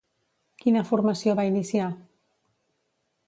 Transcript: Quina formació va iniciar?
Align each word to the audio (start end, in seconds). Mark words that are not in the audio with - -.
Quina 0.63 0.81
formació 0.91 1.35
va 1.41 1.45
iniciar? 1.49 1.91